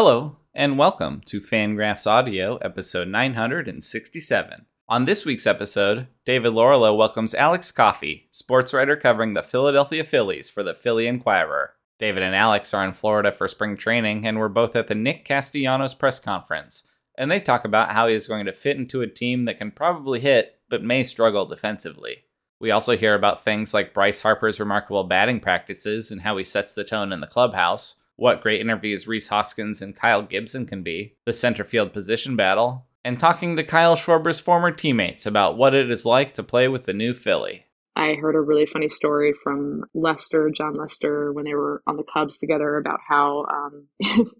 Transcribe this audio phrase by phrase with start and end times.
[0.00, 4.66] Hello, and welcome to Fangraphs Audio, episode 967.
[4.88, 10.48] On this week's episode, David Laurila welcomes Alex Coffey, sports writer covering the Philadelphia Phillies
[10.48, 11.74] for the Philly Inquirer.
[11.98, 15.24] David and Alex are in Florida for spring training and were both at the Nick
[15.24, 16.86] Castellanos press conference,
[17.16, 19.72] and they talk about how he is going to fit into a team that can
[19.72, 22.18] probably hit but may struggle defensively.
[22.60, 26.72] We also hear about things like Bryce Harper's remarkable batting practices and how he sets
[26.72, 31.14] the tone in the clubhouse, what great interviews Rhys Hoskins and Kyle Gibson can be,
[31.24, 35.88] the center field position battle, and talking to Kyle Schwarber's former teammates about what it
[35.88, 37.66] is like to play with the new Philly.
[37.98, 42.04] I heard a really funny story from Lester, Jon Lester, when they were on the
[42.04, 43.88] Cubs together about how um,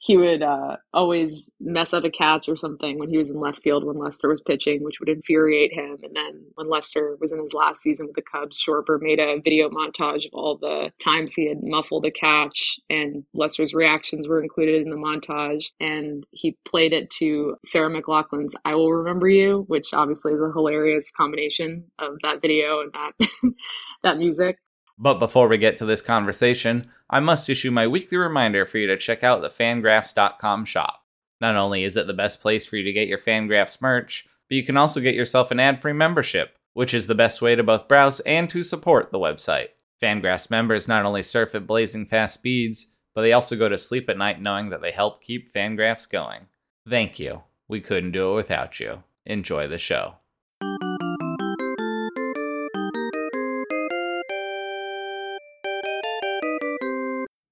[0.00, 3.62] he would uh, always mess up a catch or something when he was in left
[3.62, 5.96] field when Lester was pitching, which would infuriate him.
[6.02, 9.40] And then when Lester was in his last season with the Cubs, Schwarber made a
[9.42, 14.42] video montage of all the times he had muffled a catch, and Lester's reactions were
[14.42, 15.64] included in the montage.
[15.80, 20.52] And he played it to Sarah McLachlan's "I Will Remember You," which obviously is a
[20.52, 23.28] hilarious combination of that video and that
[24.02, 24.58] that music.
[24.98, 28.88] But before we get to this conversation, I must issue my weekly reminder for you
[28.88, 31.04] to check out the fangraphs.com shop.
[31.40, 34.56] Not only is it the best place for you to get your Fangraphs merch, but
[34.56, 37.62] you can also get yourself an ad free membership, which is the best way to
[37.62, 39.68] both browse and to support the website.
[40.02, 44.08] Fangraphs members not only surf at blazing fast speeds, but they also go to sleep
[44.08, 46.46] at night knowing that they help keep Fangraphs going.
[46.88, 47.42] Thank you.
[47.68, 49.02] We couldn't do it without you.
[49.26, 50.16] Enjoy the show.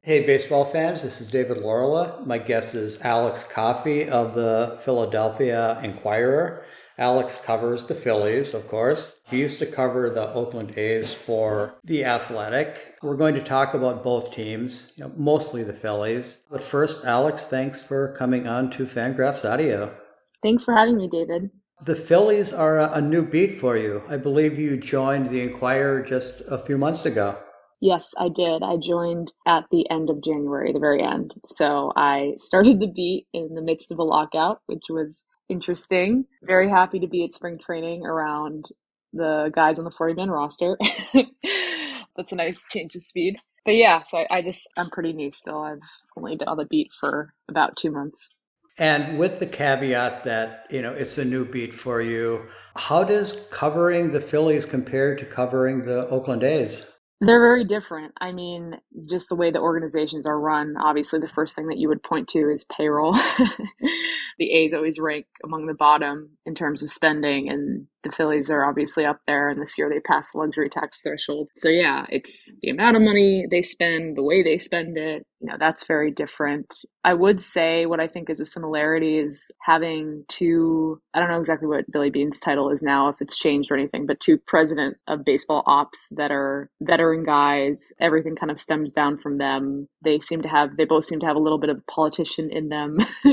[0.06, 2.24] Hey, baseball fans, this is David Laurila.
[2.24, 6.64] My guest is Alex Coffey of the Philadelphia Inquirer.
[6.96, 9.16] Alex covers the Phillies, of course.
[9.24, 12.94] He used to cover the Oakland A's for The Athletic.
[13.02, 16.38] We're going to talk about both teams, you know, mostly the Phillies.
[16.48, 19.92] But first, Alex, thanks for coming on to Fangraphs Audio.
[20.40, 21.50] Thanks for having me, David.
[21.84, 24.04] The Phillies are a new beat for you.
[24.08, 27.36] I believe you joined the Inquirer just a few months ago.
[27.80, 28.62] Yes, I did.
[28.62, 31.34] I joined at the end of January, the very end.
[31.44, 36.24] So I started the beat in the midst of a lockout, which was interesting.
[36.42, 38.66] Very happy to be at spring training around
[39.12, 40.78] the guys on the 40 man roster.
[42.16, 43.38] That's a nice change of speed.
[43.64, 45.58] But yeah, so I, I just, I'm pretty new still.
[45.58, 45.80] I've
[46.16, 48.30] only been on the beat for about two months.
[48.78, 53.46] And with the caveat that, you know, it's a new beat for you, how does
[53.50, 56.86] covering the Phillies compare to covering the Oakland A's?
[57.20, 58.14] They're very different.
[58.20, 58.78] I mean,
[59.10, 62.28] just the way the organizations are run, obviously, the first thing that you would point
[62.30, 63.16] to is payroll.
[64.38, 68.64] the A's always rank among the bottom in terms of spending, and the Phillies are
[68.64, 69.48] obviously up there.
[69.48, 71.48] And this year they passed the luxury tax threshold.
[71.56, 75.48] So, yeah, it's the amount of money they spend, the way they spend it, you
[75.48, 76.74] know, that's very different.
[77.04, 81.38] I would say what I think is a similarity is having two, I don't know
[81.38, 84.96] exactly what Billy Beane's title is now, if it's changed or anything, but two president
[85.06, 87.92] of baseball ops that are veteran guys.
[88.00, 89.88] Everything kind of stems down from them.
[90.02, 92.50] They seem to have, they both seem to have a little bit of a politician
[92.50, 92.96] in them,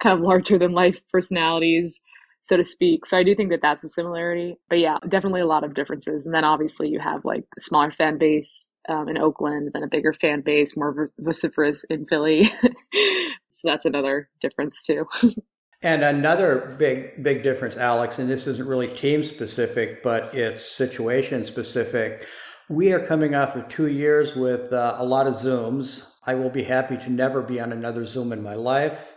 [0.00, 0.20] kind of
[0.50, 2.00] larger than life personalities
[2.40, 3.04] so to speak.
[3.04, 4.56] So I do think that that's a similarity.
[4.68, 6.24] But yeah, definitely a lot of differences.
[6.24, 9.88] And then obviously you have like a smaller fan base um, in Oakland, then a
[9.88, 12.44] bigger fan base, more vociferous in Philly.
[13.50, 15.06] so that's another difference too.
[15.82, 21.44] and another big, big difference, Alex, and this isn't really team specific, but it's situation
[21.44, 22.26] specific.
[22.70, 26.08] We are coming off of two years with uh, a lot of Zooms.
[26.24, 29.16] I will be happy to never be on another Zoom in my life.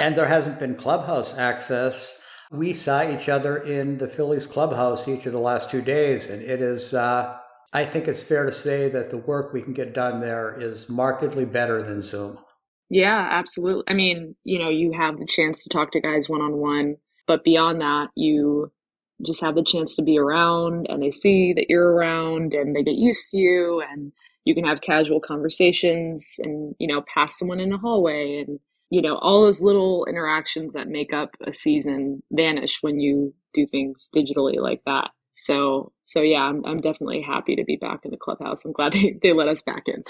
[0.00, 2.18] And there hasn't been clubhouse access.
[2.50, 6.42] We saw each other in the Phillies clubhouse each of the last two days, and
[6.42, 7.36] it is uh,
[7.74, 10.88] I think it's fair to say that the work we can get done there is
[10.88, 12.38] markedly better than Zoom.
[12.88, 13.84] Yeah, absolutely.
[13.88, 16.98] I mean, you know, you have the chance to talk to guys one on one,
[17.26, 18.70] but beyond that, you
[19.26, 22.84] just have the chance to be around and they see that you're around and they
[22.84, 24.12] get used to you and
[24.44, 28.60] you can have casual conversations and, you know, pass someone in a hallway and,
[28.90, 33.66] you know, all those little interactions that make up a season vanish when you do
[33.66, 35.10] things digitally like that.
[35.32, 38.64] So so yeah, I'm I'm definitely happy to be back in the clubhouse.
[38.64, 40.04] I'm glad they, they let us back in.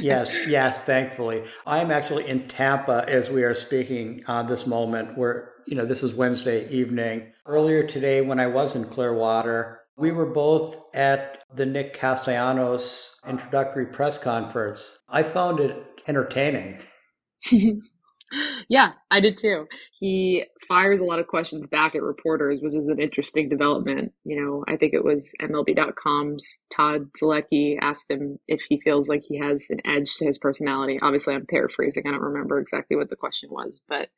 [0.00, 1.44] yes, yes, thankfully.
[1.66, 6.02] I'm actually in Tampa as we are speaking on this moment where, you know, this
[6.02, 7.32] is Wednesday evening.
[7.46, 13.86] Earlier today when I was in Clearwater, we were both at the Nick Castellanos introductory
[13.86, 14.98] press conference.
[15.08, 16.80] I found it entertaining.
[18.68, 19.66] yeah, I did too.
[19.92, 24.12] He fires a lot of questions back at reporters, which is an interesting development.
[24.24, 29.22] You know, I think it was MLB.com's Todd Zolecki asked him if he feels like
[29.24, 30.98] he has an edge to his personality.
[31.02, 32.04] Obviously, I'm paraphrasing.
[32.06, 34.08] I don't remember exactly what the question was, but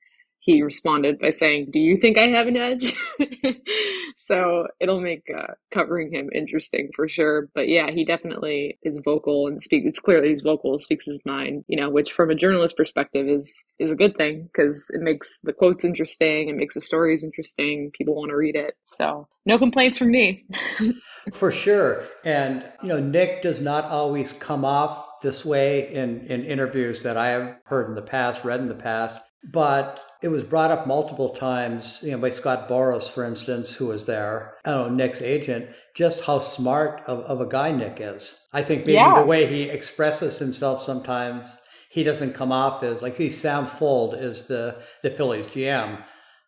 [0.40, 2.94] he responded by saying, Do you think I have an edge?
[4.16, 7.48] so it'll make uh, covering him interesting for sure.
[7.54, 9.84] But yeah, he definitely is vocal and speak.
[9.84, 13.64] It's clearly he's vocal, speaks his mind, you know, which from a journalist perspective is
[13.78, 17.90] is a good thing because it makes the quotes interesting, it makes the stories interesting.
[17.96, 18.74] People want to read it.
[18.86, 20.44] So no complaints from me.
[21.32, 22.04] for sure.
[22.24, 27.16] And, you know, Nick does not always come off this way in, in interviews that
[27.16, 29.20] I have heard in the past, read in the past.
[29.50, 33.86] But it was brought up multiple times, you know, by Scott Boras, for instance, who
[33.86, 37.98] was there, I don't know, Nick's agent, just how smart of, of a guy Nick
[38.00, 38.46] is.
[38.52, 39.20] I think maybe yeah.
[39.20, 41.48] the way he expresses himself sometimes,
[41.90, 46.02] he doesn't come off as like he's Sam Fuld is the the Phillies GM.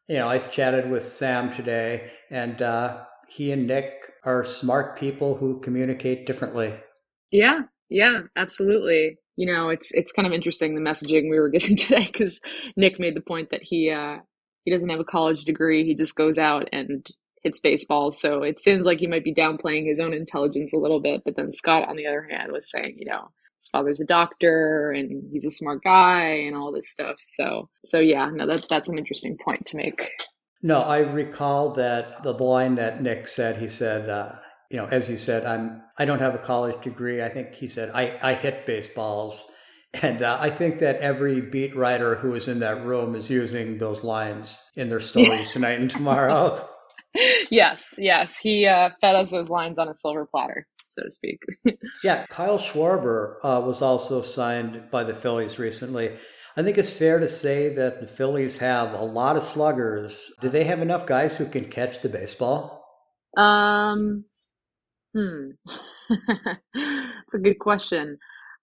[0.09, 3.93] You know, I chatted with Sam today, and uh, he and Nick
[4.25, 6.75] are smart people who communicate differently.
[7.31, 11.75] Yeah, yeah, absolutely you know, it's it's kind of interesting the messaging we were getting
[11.75, 12.41] today because
[12.77, 14.19] Nick made the point that he uh,
[14.65, 15.87] he doesn't have a college degree.
[15.87, 17.07] He just goes out and
[17.43, 18.21] hits baseballs.
[18.21, 21.23] So it seems like he might be downplaying his own intelligence a little bit.
[21.25, 24.93] But then Scott, on the other hand, was saying, you know, his father's a doctor
[24.93, 27.17] and he's a smart guy and all this stuff.
[27.21, 30.11] So so yeah, no, that that's an interesting point to make.
[30.63, 33.57] No, I recall that the line that Nick said.
[33.57, 34.11] He said.
[34.11, 34.33] Uh,
[34.71, 37.23] you know, as you said, I'm I don't have a college degree.
[37.23, 39.45] I think he said I I hit baseballs,
[40.03, 43.79] and uh, I think that every beat writer who is in that room is using
[43.79, 46.69] those lines in their stories tonight and tomorrow.
[47.51, 51.41] yes, yes, he uh, fed us those lines on a silver platter, so to speak.
[52.05, 56.13] yeah, Kyle Schwarber uh, was also signed by the Phillies recently.
[56.57, 60.33] I think it's fair to say that the Phillies have a lot of sluggers.
[60.41, 62.85] Do they have enough guys who can catch the baseball?
[63.37, 64.25] Um,
[65.15, 65.51] Hmm.
[66.75, 68.19] It's a good question.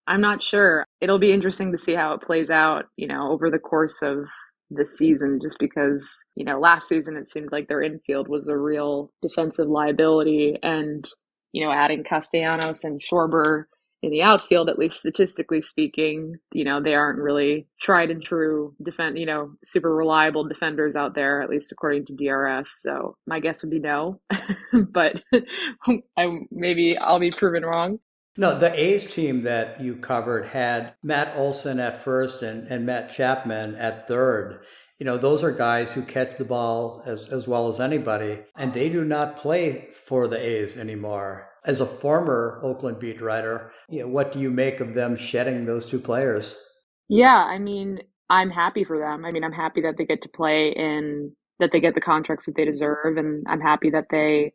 [0.08, 0.86] I'm not sure.
[1.00, 4.30] It'll be interesting to see how it plays out, you know, over the course of
[4.70, 6.06] the season, just because,
[6.36, 10.58] you know, last season it seemed like their infield was a real defensive liability.
[10.64, 11.06] And,
[11.54, 13.66] you know, adding Castellanos and Schwarber
[14.04, 18.76] in the outfield, at least statistically speaking, you know, they aren't really tried and true
[18.82, 22.82] defend, you know, super reliable defenders out there, at least according to DRS.
[22.82, 24.20] So my guess would be no,
[24.92, 25.22] but
[26.18, 28.00] I maybe I'll be proven wrong.
[28.40, 33.12] No, the A's team that you covered had Matt Olson at first and, and Matt
[33.12, 34.60] Chapman at third.
[35.00, 38.74] You know, those are guys who catch the ball as, as well as anybody, and
[38.74, 44.00] they do not play for the A's anymore as a former Oakland beat writer, you
[44.00, 46.56] know, what do you make of them shedding those two players?
[47.10, 49.26] Yeah, I mean, I'm happy for them.
[49.26, 52.46] I mean, I'm happy that they get to play in that they get the contracts
[52.46, 54.54] that they deserve, and I'm happy that they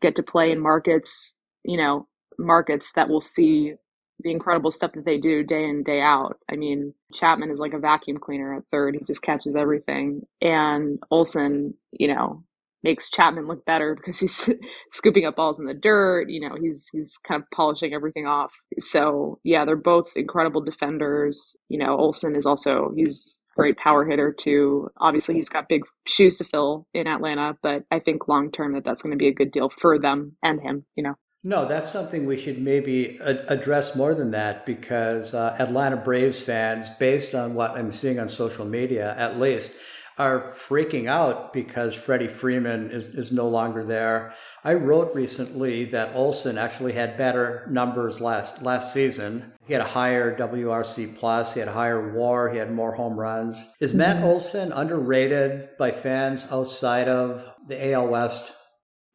[0.00, 2.08] get to play in markets, you know,
[2.38, 3.74] markets that will see
[4.20, 6.38] the incredible stuff that they do day in day out.
[6.50, 10.98] I mean, Chapman is like a vacuum cleaner at third; he just catches everything, and
[11.10, 12.42] Olson, you know,
[12.82, 14.50] makes Chapman look better because he's
[14.92, 16.28] scooping up balls in the dirt.
[16.28, 18.54] You know, he's he's kind of polishing everything off.
[18.78, 21.56] So yeah, they're both incredible defenders.
[21.68, 24.88] You know, Olson is also he's a great power hitter too.
[24.98, 28.84] Obviously, he's got big shoes to fill in Atlanta, but I think long term that
[28.84, 30.84] that's going to be a good deal for them and him.
[30.96, 31.14] You know.
[31.44, 36.90] No, that's something we should maybe address more than that because uh, Atlanta Braves fans,
[36.98, 39.70] based on what I'm seeing on social media, at least,
[40.18, 44.34] are freaking out because Freddie Freeman is, is no longer there.
[44.64, 49.52] I wrote recently that Olson actually had better numbers last last season.
[49.66, 53.18] He had a higher WRC plus, he had a higher WAR, he had more home
[53.18, 53.64] runs.
[53.80, 54.26] Is Matt mm-hmm.
[54.26, 58.52] Olson underrated by fans outside of the AL West?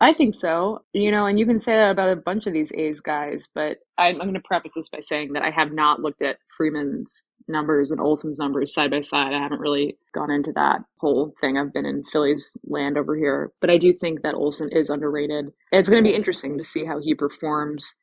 [0.04, 0.84] I think so.
[0.94, 3.78] You know, and you can say that about a bunch of these A's guys, but
[3.98, 7.24] I'm, I'm going to preface this by saying that I have not looked at Freeman's
[7.48, 9.34] numbers and Olson's numbers side by side.
[9.34, 11.58] I haven't really gone into that whole thing.
[11.58, 15.52] I've been in Phillies land over here, but I do think that Olson is underrated.
[15.72, 17.96] It's going to be interesting to see how he performs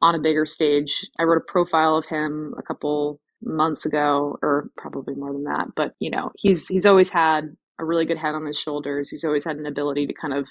[0.00, 0.92] on a bigger stage.
[1.18, 5.68] I wrote a profile of him a couple months ago or probably more than that,
[5.76, 9.10] but you know, he's he's always had a really good head on his shoulders.
[9.10, 10.46] He's always had an ability to kind of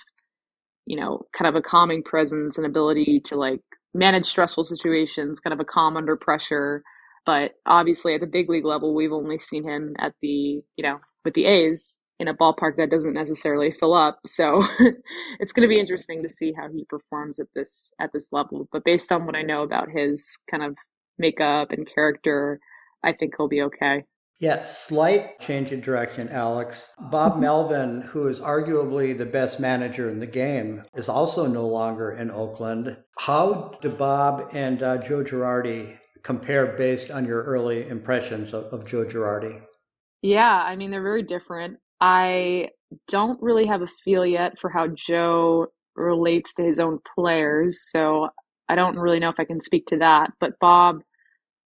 [0.88, 3.62] you know, kind of a calming presence and ability to like
[3.94, 6.84] manage stressful situations, kind of a calm under pressure
[7.28, 10.30] but obviously, at the big league level, we've only seen him at the,
[10.78, 14.20] you know, with the A's in a ballpark that doesn't necessarily fill up.
[14.28, 14.64] So
[15.40, 18.70] it's going to be interesting to see how he performs at this at this level.
[18.72, 20.76] But based on what I know about his kind of
[21.20, 22.60] makeup and character,
[23.04, 24.06] I think he'll be okay.
[24.40, 26.94] Yeah, slight change in direction, Alex.
[27.00, 27.40] Bob.
[27.40, 32.30] Melvin, who is arguably the best manager in the game, is also no longer in
[32.30, 32.98] Oakland.
[33.18, 38.86] How do Bob and uh, Joe Girardi compare based on your early impressions of, of
[38.86, 39.60] Joe Girardi?
[40.22, 41.80] Yeah, I mean, they're very different.
[42.00, 42.70] I
[43.08, 48.30] don't really have a feel yet for how Joe relates to his own players, so
[48.70, 50.32] I don't really know if I can speak to that.
[50.40, 51.02] But Bob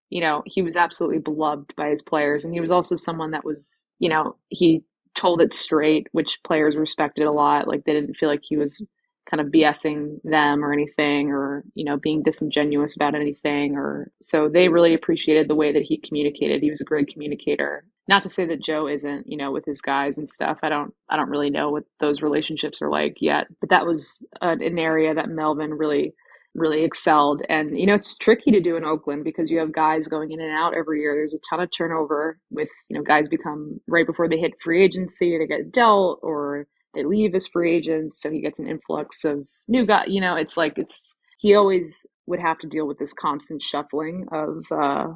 [0.09, 2.43] you know, he was absolutely beloved by his players.
[2.43, 4.83] And he was also someone that was, you know, he
[5.15, 7.67] told it straight, which players respected a lot.
[7.67, 8.81] Like they didn't feel like he was
[9.29, 14.49] kind of BSing them or anything or, you know, being disingenuous about anything or so
[14.49, 16.63] they really appreciated the way that he communicated.
[16.63, 17.85] He was a great communicator.
[18.07, 20.57] Not to say that Joe isn't, you know, with his guys and stuff.
[20.63, 24.23] I don't I don't really know what those relationships are like yet, but that was
[24.41, 26.15] an, area that Melvin really
[26.55, 27.41] really excelled.
[27.49, 30.41] And, you know, it's tricky to do in Oakland because you have guys going in
[30.41, 31.15] and out every year.
[31.15, 34.83] There's a ton of turnover with, you know, guys become right before they hit free
[34.83, 38.21] agency, they get dealt or they leave as free agents.
[38.21, 40.07] So he gets an influx of new guys.
[40.07, 44.25] You know, it's like, it's, he always would have to deal with this constant shuffling
[44.31, 45.07] of, uh,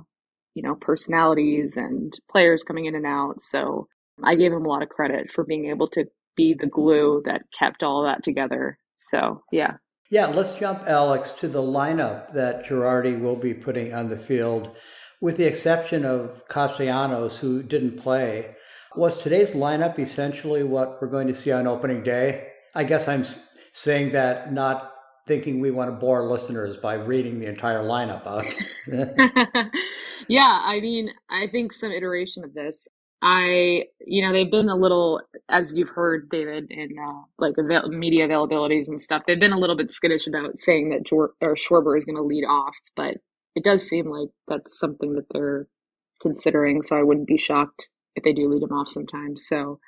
[0.53, 3.41] you know, personalities and players coming in and out.
[3.41, 3.87] So
[4.23, 7.43] I gave him a lot of credit for being able to be the glue that
[7.57, 8.77] kept all that together.
[8.97, 9.77] So, yeah.
[10.13, 14.69] Yeah, let's jump, Alex, to the lineup that Girardi will be putting on the field,
[15.19, 18.55] with the exception of Castellanos, who didn't play.
[18.95, 22.49] Was today's lineup essentially what we're going to see on opening day?
[22.75, 23.25] I guess I'm
[23.71, 24.93] saying that not
[25.27, 28.45] thinking we want to bore listeners by reading the entire lineup out.
[30.27, 32.87] yeah, I mean, I think some iteration of this.
[33.23, 37.89] I, you know, they've been a little, as you've heard, David, in uh, like avail-
[37.89, 39.23] media availabilities and stuff.
[39.27, 42.23] They've been a little bit skittish about saying that Jor- or Schwarber is going to
[42.23, 43.17] lead off, but
[43.55, 45.67] it does seem like that's something that they're
[46.21, 46.83] considering.
[46.83, 49.47] So I wouldn't be shocked if they do lead him off sometimes.
[49.47, 49.79] So,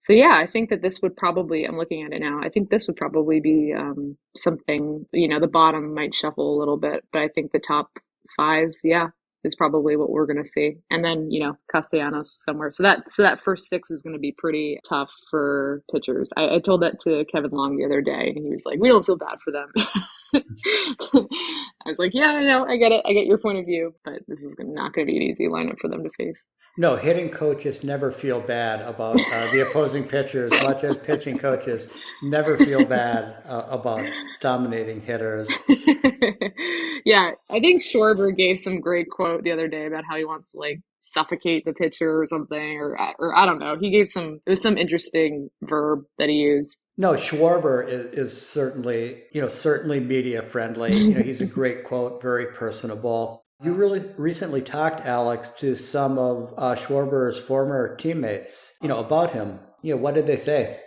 [0.00, 1.64] so yeah, I think that this would probably.
[1.64, 2.40] I'm looking at it now.
[2.42, 5.06] I think this would probably be um, something.
[5.12, 7.90] You know, the bottom might shuffle a little bit, but I think the top
[8.36, 9.08] five, yeah,
[9.44, 10.76] is probably what we're going to see.
[10.90, 12.70] And then, you know, Castellanos somewhere.
[12.72, 16.32] So that so that first six is going to be pretty tough for pitchers.
[16.36, 18.88] I, I, told that to Kevin Long the other day, and he was like, "We
[18.88, 19.72] don't feel bad for them."
[20.34, 23.94] I was like, "Yeah, I know, I get it, I get your point of view,
[24.04, 26.44] but this is not going to be an easy lineup for them to face."
[26.78, 31.88] No, hitting coaches never feel bad about uh, the opposing pitchers, much as pitching coaches
[32.22, 34.08] never feel bad uh, about
[34.40, 35.50] dominating hitters.
[37.04, 40.52] yeah, I think Schwarber gave some great quote the other day about how he wants
[40.52, 43.76] to like suffocate the pitcher or something, or or I don't know.
[43.78, 46.78] He gave some it was some interesting verb that he used.
[46.96, 50.94] No, Schwarber is, is certainly you know certainly media friendly.
[50.94, 53.44] You know, he's a great quote, very personable.
[53.62, 59.32] You really recently talked, Alex, to some of uh, Schwarber's former teammates, you know, about
[59.32, 59.60] him.
[59.82, 60.80] You know, what did they say?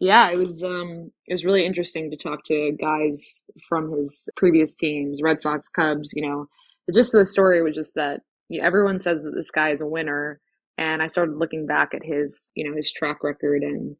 [0.00, 4.74] Yeah, it was um, it was really interesting to talk to guys from his previous
[4.74, 6.12] teams, Red Sox, Cubs.
[6.14, 6.46] You know,
[6.86, 9.70] the gist of the story was just that you know, everyone says that this guy
[9.70, 10.40] is a winner,
[10.76, 13.96] and I started looking back at his, you know, his track record and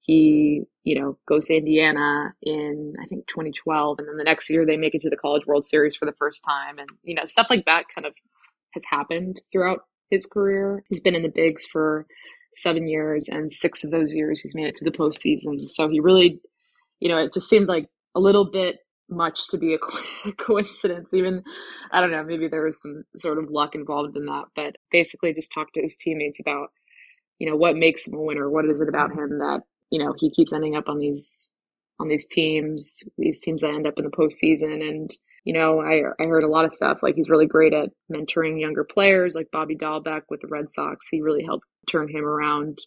[0.00, 4.64] he, you know, goes to Indiana in I think 2012, and then the next year
[4.64, 7.24] they make it to the College World Series for the first time, and you know,
[7.24, 8.14] stuff like that kind of
[8.74, 10.84] has happened throughout his career.
[10.88, 12.06] He's been in the bigs for
[12.54, 15.68] seven years, and six of those years he's made it to the postseason.
[15.68, 16.40] So he really,
[17.00, 18.76] you know, it just seemed like a little bit
[19.08, 19.78] much to be a
[20.32, 21.14] coincidence.
[21.14, 21.42] Even,
[21.92, 25.32] I don't know, maybe there was some sort of luck involved in that, but basically
[25.32, 26.68] just talked to his teammates about,
[27.38, 28.50] you know, what makes him a winner.
[28.50, 29.60] What is it about him that
[29.90, 31.50] you know, he keeps ending up on these
[31.98, 34.86] on these teams, these teams that end up in the postseason.
[34.86, 35.10] And
[35.44, 38.60] you know, I I heard a lot of stuff like he's really great at mentoring
[38.60, 41.08] younger players, like Bobby Dalbec with the Red Sox.
[41.08, 42.78] He really helped turn him around,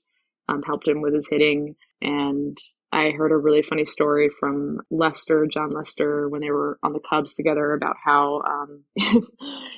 [0.47, 2.57] um, helped him with his hitting, and
[2.91, 6.99] I heard a really funny story from Lester, Jon Lester, when they were on the
[6.99, 8.83] Cubs together about how um,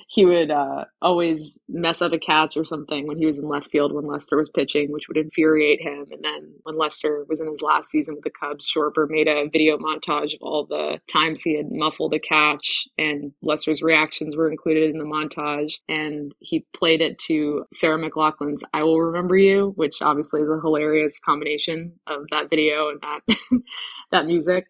[0.08, 3.70] he would uh, always mess up a catch or something when he was in left
[3.70, 6.06] field when Lester was pitching, which would infuriate him.
[6.10, 9.50] And then when Lester was in his last season with the Cubs, Schwarber made a
[9.52, 14.50] video montage of all the times he had muffled a catch, and Lester's reactions were
[14.50, 15.74] included in the montage.
[15.90, 20.62] And he played it to Sarah McLachlan's "I Will Remember You," which obviously is a
[20.62, 23.38] hilarious combination of that video and that
[24.12, 24.66] that music.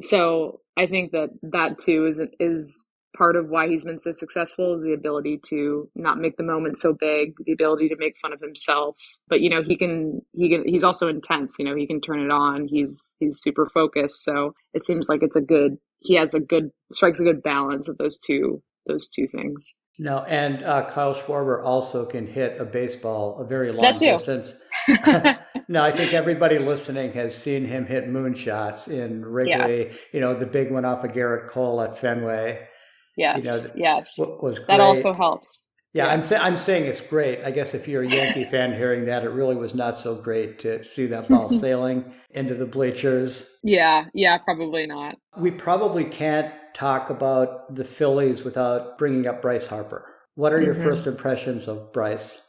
[0.00, 2.84] So I think that that too is is
[3.16, 6.78] part of why he's been so successful is the ability to not make the moment
[6.78, 8.96] so big, the ability to make fun of himself.
[9.28, 12.20] But you know, he can he can he's also intense, you know, he can turn
[12.20, 12.68] it on.
[12.68, 14.24] He's he's super focused.
[14.24, 17.88] So it seems like it's a good he has a good strikes a good balance
[17.88, 19.74] of those two those two things.
[19.98, 24.54] No, and uh, Kyle Schwarber also can hit a baseball a very long distance.
[25.68, 29.52] no, I think everybody listening has seen him hit moonshots in Wrigley.
[29.52, 29.98] Yes.
[30.12, 32.68] You know, the big one off of Gerrit Cole at Fenway.
[33.16, 34.68] Yes, you know, yes, was great.
[34.68, 35.68] that also helps.
[35.92, 36.12] Yeah, yeah.
[36.12, 37.44] I'm saying I'm saying it's great.
[37.44, 40.58] I guess if you're a Yankee fan hearing that, it really was not so great
[40.60, 43.58] to see that ball sailing into the bleachers.
[43.62, 45.16] Yeah, yeah, probably not.
[45.36, 50.06] We probably can't talk about the Phillies without bringing up Bryce Harper.
[50.34, 50.84] What are your mm-hmm.
[50.84, 52.40] first impressions of Bryce?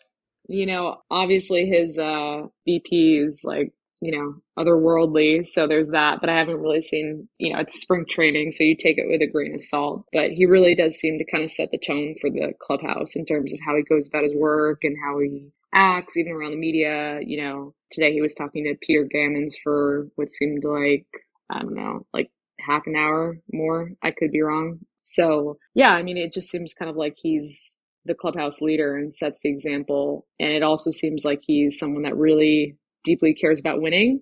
[0.48, 3.74] You know, obviously his uh, BP is like
[4.04, 5.46] you know, otherworldly.
[5.46, 8.76] So there's that, but I haven't really seen, you know, it's spring training, so you
[8.76, 10.04] take it with a grain of salt.
[10.12, 13.26] But he really does seem to kind of set the tone for the clubhouse in
[13.26, 16.58] terms of how he goes about his work and how he acts, even around the
[16.58, 17.22] media.
[17.26, 21.06] You know, today he was talking to Peter Gammons for what seemed like,
[21.50, 23.92] I don't know, like half an hour more.
[24.02, 24.80] I could be wrong.
[25.04, 29.16] So yeah, I mean, it just seems kind of like he's the clubhouse leader and
[29.16, 30.26] sets the example.
[30.40, 34.22] And it also seems like he's someone that really deeply cares about winning,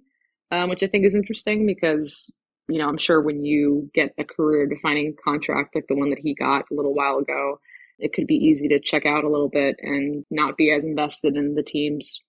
[0.51, 2.31] um, which I think is interesting because,
[2.67, 6.19] you know, I'm sure when you get a career defining contract like the one that
[6.19, 7.59] he got a little while ago,
[8.00, 11.35] it could be easy to check out a little bit and not be as invested
[11.35, 12.19] in the team's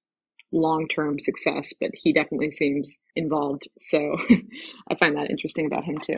[0.53, 1.73] long term success.
[1.79, 3.69] But he definitely seems involved.
[3.79, 4.17] So
[4.91, 6.17] I find that interesting about him too.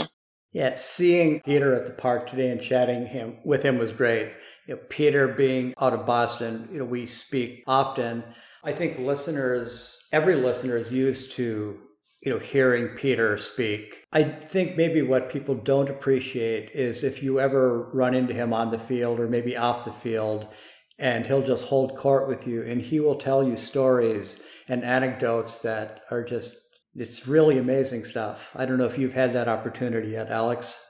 [0.55, 4.33] Yeah, seeing Peter at the park today and chatting him with him was great.
[4.67, 8.23] You know, Peter being out of Boston, you know, we speak often.
[8.63, 11.77] I think listeners every listener is used to
[12.23, 17.39] you know hearing peter speak i think maybe what people don't appreciate is if you
[17.39, 20.47] ever run into him on the field or maybe off the field
[20.99, 25.59] and he'll just hold court with you and he will tell you stories and anecdotes
[25.59, 26.57] that are just
[26.97, 30.81] it's really amazing stuff i don't know if you've had that opportunity yet alex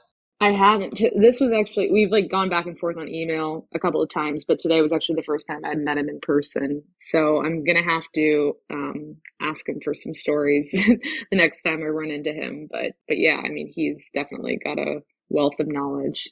[0.41, 1.01] I haven't.
[1.17, 4.45] This was actually we've like gone back and forth on email a couple of times,
[4.45, 6.83] but today was actually the first time I'd met him in person.
[7.01, 10.73] So I'm gonna have to um, ask him for some stories
[11.31, 12.69] the next time I run into him.
[12.71, 15.01] But but yeah, I mean he's definitely got a
[15.31, 16.29] wealth of knowledge.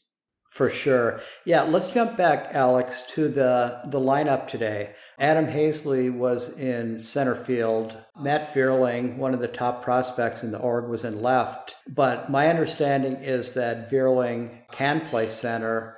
[0.53, 1.21] For sure.
[1.47, 4.91] Yeah, let's jump back, Alex, to the, the lineup today.
[5.19, 7.97] Adam Haseley was in center field.
[8.21, 11.77] Matt Vierling, one of the top prospects in the org, was in left.
[11.89, 15.97] But my understanding is that Vierling can play center.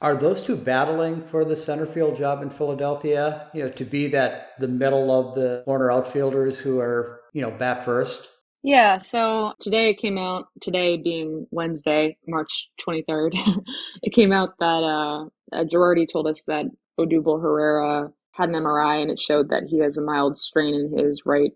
[0.00, 3.50] Are those two battling for the center field job in Philadelphia?
[3.52, 7.50] You know, to be that the middle of the corner outfielders who are, you know,
[7.50, 8.26] bat first?
[8.62, 13.32] Yeah, so today it came out, today being Wednesday, March 23rd,
[14.02, 16.66] it came out that uh, Girardi told us that
[16.98, 20.96] Odubel Herrera had an MRI and it showed that he has a mild strain in
[20.96, 21.52] his right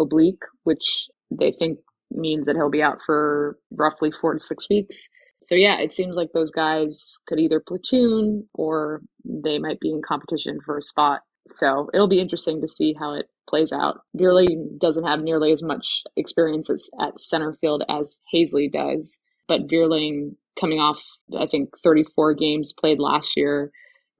[0.00, 1.78] oblique, which they think
[2.10, 5.08] means that he'll be out for roughly four to six weeks.
[5.42, 10.02] So yeah, it seems like those guys could either platoon or they might be in
[10.06, 11.20] competition for a spot.
[11.46, 14.00] So it'll be interesting to see how it plays out.
[14.16, 19.68] Vierling doesn't have nearly as much experience as, at center field as Haseley does, but
[19.68, 21.02] Vierling coming off,
[21.38, 23.70] I think, 34 games played last year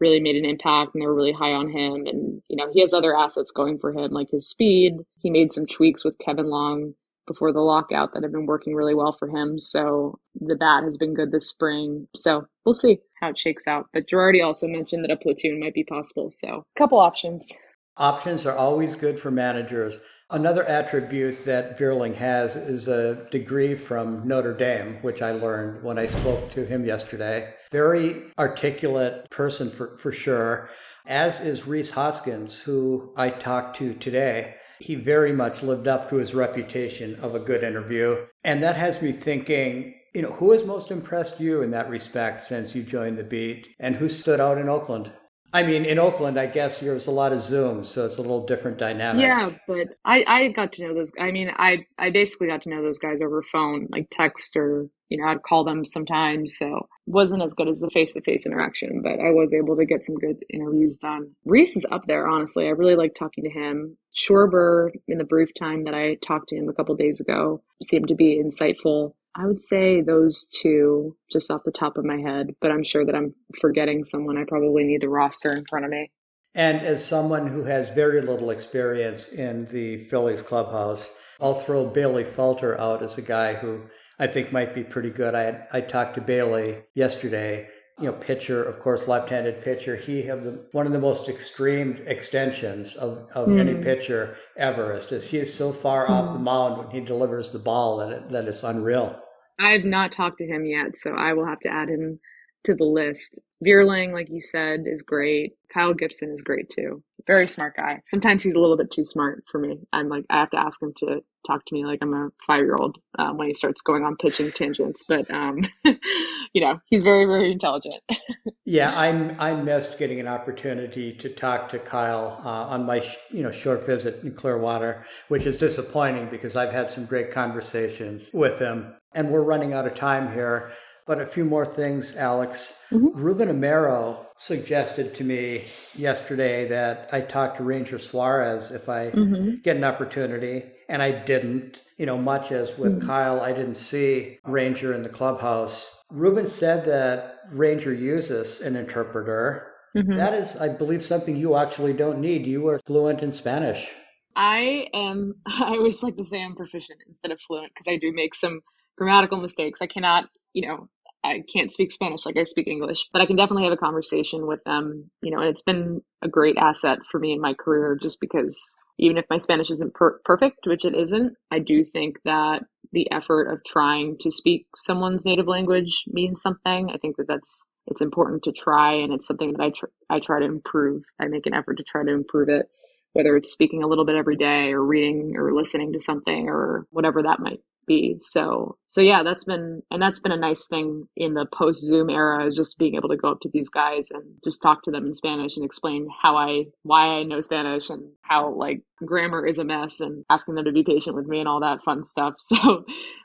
[0.01, 2.07] really made an impact and they were really high on him.
[2.07, 4.95] And, you know, he has other assets going for him, like his speed.
[5.19, 6.95] He made some tweaks with Kevin Long
[7.27, 9.59] before the lockout that have been working really well for him.
[9.59, 12.09] So the bat has been good this spring.
[12.17, 13.87] So we'll see how it shakes out.
[13.93, 16.31] But Girardi also mentioned that a platoon might be possible.
[16.31, 17.53] So a couple options.
[17.99, 19.99] Options are always good for managers.
[20.31, 25.99] Another attribute that Vierling has is a degree from Notre Dame, which I learned when
[25.99, 27.55] I spoke to him yesterday.
[27.73, 30.71] Very articulate person for, for sure,
[31.07, 34.55] as is Rhys Hoskins, who I talked to today.
[34.79, 38.27] He very much lived up to his reputation of a good interview.
[38.45, 42.45] And that has me thinking, you know, who has most impressed you in that respect
[42.45, 45.11] since you joined the beat and who stood out in Oakland?
[45.53, 48.45] I mean, in Oakland, I guess there's a lot of Zoom, so it's a little
[48.47, 49.23] different dynamic.
[49.23, 51.11] Yeah, but I, I got to know those.
[51.19, 54.89] I mean, I, I basically got to know those guys over phone, like text or
[55.09, 56.57] you know, I'd call them sometimes.
[56.57, 59.87] So wasn't as good as the face to face interaction, but I was able to
[59.87, 61.33] get some good interviews done.
[61.45, 62.67] Rhys is up there, honestly.
[62.67, 63.97] I really like talking to him.
[64.15, 68.09] Schwarber, in the brief time that I talked to him a couple days ago, seemed
[68.09, 69.15] to be insightful.
[69.35, 73.05] I would say those two just off the top of my head, but I'm sure
[73.05, 74.37] that I'm forgetting someone.
[74.37, 76.11] I probably need the roster in front of me.
[76.55, 82.25] And as someone who has very little experience in the Phillies clubhouse, I'll throw Bailey
[82.25, 83.83] Falter out as a guy who
[84.19, 85.35] I think might be pretty good.
[85.35, 87.69] I I talked to Bailey yesterday.
[88.01, 89.97] You know, pitcher, of course, left-handed pitcher.
[89.97, 93.59] He have the, one of the most extreme extensions of, of mm.
[93.59, 94.93] any pitcher ever.
[94.93, 96.11] Is just he is so far mm.
[96.11, 99.21] off the mound when he delivers the ball that it, that it's unreal.
[99.59, 102.21] I've not talked to him yet, so I will have to add him
[102.65, 103.37] to the list.
[103.65, 105.55] Vierling, like you said, is great.
[105.73, 107.03] Kyle Gibson is great too.
[107.27, 108.01] Very smart guy.
[108.07, 109.81] Sometimes he's a little bit too smart for me.
[109.93, 112.61] I'm like, I have to ask him to talk to me like I'm a five
[112.61, 115.05] year old um, when he starts going on pitching tangents.
[115.07, 118.03] But um, you know, he's very, very intelligent.
[118.65, 119.39] yeah, I'm.
[119.39, 123.85] I missed getting an opportunity to talk to Kyle uh, on my you know short
[123.85, 129.31] visit in Clearwater, which is disappointing because I've had some great conversations with him, and
[129.31, 130.71] we're running out of time here.
[131.09, 132.75] But a few more things, Alex.
[132.93, 133.19] Mm-hmm.
[133.19, 139.63] Ruben Amaro suggested to me yesterday that I talk to Ranger Suarez if I mm-hmm.
[139.65, 141.83] get an opportunity, and I didn't.
[141.97, 143.07] You know, much as with mm-hmm.
[143.09, 145.91] Kyle, I didn't see Ranger in the clubhouse.
[146.11, 149.73] Ruben said that Ranger uses an interpreter.
[149.97, 150.17] Mm-hmm.
[150.17, 152.47] That is, I believe, something you actually don't need.
[152.47, 153.89] You are fluent in Spanish.
[154.37, 158.13] I am, I always like to say I'm proficient instead of fluent because I do
[158.13, 158.61] make some
[158.97, 159.81] grammatical mistakes.
[159.83, 160.89] I cannot, you know,
[161.29, 164.47] I can't speak Spanish like I speak English, but I can definitely have a conversation
[164.47, 167.99] with them, you know, and it's been a great asset for me in my career
[168.01, 172.17] just because even if my Spanish isn't per- perfect, which it isn't, I do think
[172.25, 172.63] that
[172.93, 176.91] the effort of trying to speak someone's native language means something.
[176.91, 180.21] I think that that's it's important to try, and it's something that I tr- I
[180.21, 181.03] try to improve.
[181.21, 182.67] I make an effort to try to improve it,
[183.13, 186.87] whether it's speaking a little bit every day, or reading, or listening to something, or
[186.91, 188.17] whatever that might be.
[188.21, 192.11] So, so yeah, that's been, and that's been a nice thing in the post Zoom
[192.11, 194.93] era is just being able to go up to these guys and just talk to
[194.93, 199.47] them in Spanish and explain how I, why I know Spanish and how like grammar
[199.47, 202.05] is a mess and asking them to be patient with me and all that fun
[202.05, 202.35] stuff.
[202.49, 202.85] So,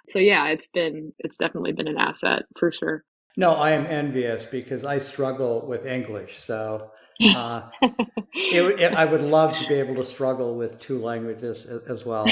[0.09, 3.03] so yeah, it's been, it's definitely been an asset for sure.
[3.35, 6.37] No, I am envious because I struggle with English.
[6.39, 7.69] So uh,
[8.33, 12.05] it, it, I would love to be able to struggle with two languages as, as
[12.05, 12.25] well.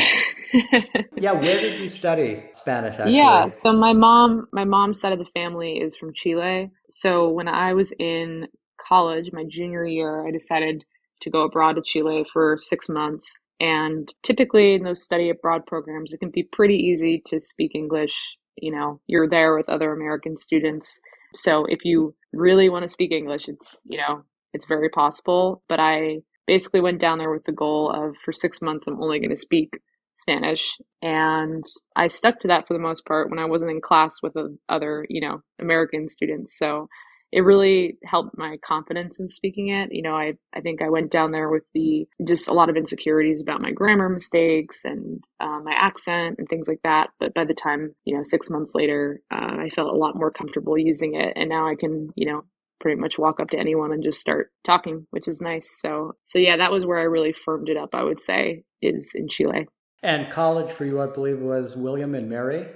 [1.15, 2.93] yeah, where did you study Spanish?
[2.93, 3.17] Actually?
[3.17, 6.71] Yeah, so my mom, my mom's side of the family is from Chile.
[6.89, 8.47] So when I was in
[8.87, 10.83] college, my junior year, I decided
[11.21, 13.37] to go abroad to Chile for six months.
[13.59, 18.37] And typically in those study abroad programs, it can be pretty easy to speak English.
[18.57, 20.99] You know, you're there with other American students.
[21.35, 25.63] So if you really want to speak English, it's, you know, it's very possible.
[25.69, 29.19] But I basically went down there with the goal of for six months, I'm only
[29.19, 29.79] going to speak
[30.15, 30.77] Spanish.
[31.01, 34.33] And I stuck to that for the most part when I wasn't in class with
[34.69, 36.57] other, you know, American students.
[36.57, 36.87] So
[37.31, 39.93] it really helped my confidence in speaking it.
[39.93, 42.75] You know, I, I think I went down there with the just a lot of
[42.75, 47.09] insecurities about my grammar mistakes and uh, my accent and things like that.
[47.19, 50.31] But by the time, you know, six months later, uh, I felt a lot more
[50.31, 51.33] comfortable using it.
[51.37, 52.43] And now I can, you know,
[52.81, 55.79] pretty much walk up to anyone and just start talking, which is nice.
[55.79, 59.13] So, so yeah, that was where I really firmed it up, I would say, is
[59.15, 59.67] in Chile.
[60.03, 62.67] And college for you, I believe, was William and Mary?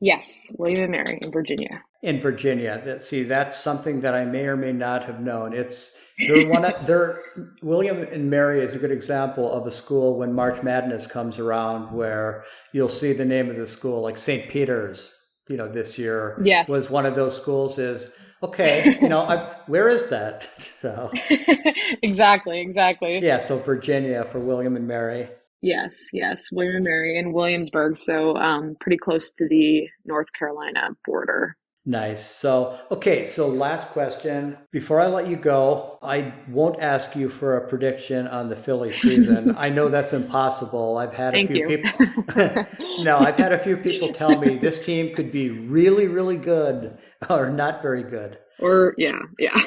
[0.00, 1.82] Yes, William and Mary in Virginia.
[2.02, 2.82] In Virginia.
[2.84, 5.54] that, See, that's something that I may or may not have known.
[5.54, 7.22] It's they're one of, they're
[7.62, 11.90] William and Mary is a good example of a school when March Madness comes around
[11.92, 14.48] where you'll see the name of the school, like St.
[14.48, 15.14] Peter's,
[15.48, 16.68] you know, this year yes.
[16.68, 18.10] was one of those schools is
[18.44, 20.48] okay, you know, I, where is that?
[20.84, 21.10] So
[22.02, 23.18] exactly, exactly.
[23.22, 25.30] Yeah, so Virginia for William and Mary.
[25.62, 30.90] Yes, yes, William and Mary in Williamsburg, so um, pretty close to the North Carolina
[31.06, 31.56] border.
[31.86, 32.24] Nice.
[32.24, 34.56] So, okay, so last question.
[34.70, 38.92] Before I let you go, I won't ask you for a prediction on the Philly
[38.92, 39.54] season.
[39.58, 40.96] I know that's impossible.
[40.96, 41.78] I've had Thank a few you.
[41.78, 42.66] people
[43.04, 46.96] No, I've had a few people tell me this team could be really really good
[47.28, 48.38] or not very good.
[48.60, 49.58] Or yeah, yeah.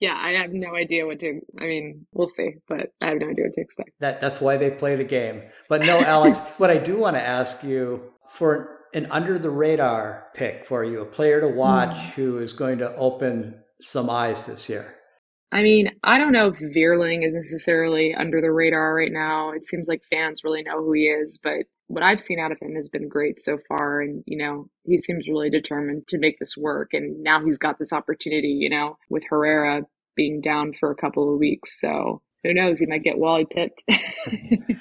[0.00, 3.30] yeah, I have no idea what to I mean, we'll see, but I have no
[3.30, 3.90] idea what to expect.
[4.00, 5.42] That that's why they play the game.
[5.68, 10.28] But no, Alex, what I do want to ask you for an under the radar
[10.34, 12.10] pick for you, a player to watch mm.
[12.12, 14.94] who is going to open some eyes this year?
[15.50, 19.52] I mean, I don't know if Vierling is necessarily under the radar right now.
[19.52, 22.60] It seems like fans really know who he is, but what I've seen out of
[22.60, 24.02] him has been great so far.
[24.02, 26.90] And, you know, he seems really determined to make this work.
[26.92, 31.32] And now he's got this opportunity, you know, with Herrera being down for a couple
[31.32, 31.80] of weeks.
[31.80, 32.78] So who knows?
[32.78, 33.82] He might get Wally Pipped.
[33.88, 34.80] it's,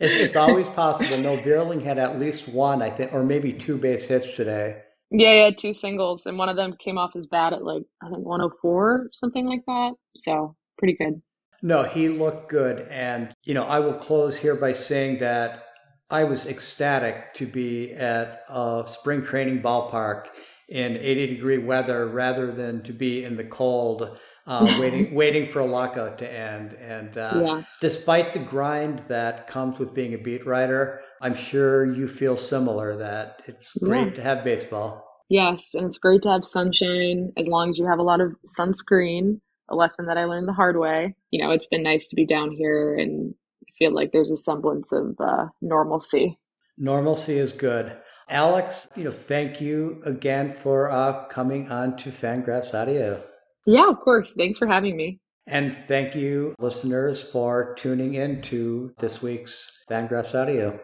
[0.00, 1.18] it's, always possible.
[1.18, 4.82] No, Vierling had at least one, I think, or maybe two base hits today.
[5.10, 7.82] Yeah, he had two singles, and one of them came off his bat at like
[8.02, 9.92] I think 104, something like that.
[10.16, 11.20] So pretty good.
[11.62, 15.64] No, he looked good, and you know, I will close here by saying that
[16.10, 20.26] I was ecstatic to be at a spring training ballpark
[20.68, 25.60] in 80 degree weather rather than to be in the cold uh, waiting waiting for
[25.60, 26.74] a lockout to end.
[26.74, 27.78] And uh, yes.
[27.80, 32.96] despite the grind that comes with being a beat writer, I'm sure you feel similar
[32.98, 34.14] that it's great yeah.
[34.14, 35.04] to have baseball.
[35.30, 38.36] Yes, and it's great to have sunshine as long as you have a lot of
[38.46, 41.16] sunscreen, a lesson that I learned the hard way.
[41.30, 43.34] You know, it's been nice to be down here and
[43.78, 46.38] feel like there's a semblance of uh, normalcy.
[46.76, 47.96] Normalcy is good.
[48.28, 53.22] Alex, you know, thank you again for uh, coming on to Fangraphs Audio.
[53.66, 54.34] Yeah, of course.
[54.34, 55.18] Thanks for having me.
[55.46, 60.80] And thank you, listeners, for tuning in to this week's Fangraphs Audio.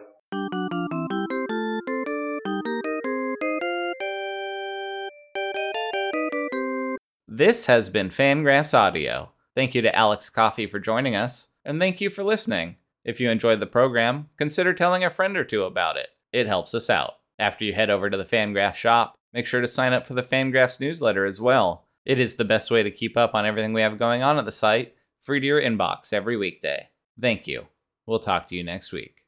[7.27, 9.31] This has been Fangraphs Audio.
[9.55, 12.75] Thank you to Alex Coffey for joining us, and thank you for listening.
[13.03, 16.09] If you enjoyed the program, consider telling a friend or two about it.
[16.31, 17.15] It helps us out.
[17.39, 20.21] After you head over to the Fangraphs shop, make sure to sign up for the
[20.21, 21.87] Fangraphs newsletter as well.
[22.05, 24.45] It is the best way to keep up on everything we have going on at
[24.45, 26.89] the site, free to your inbox every weekday.
[27.19, 27.67] Thank you.
[28.05, 29.20] We'll talk to you next week.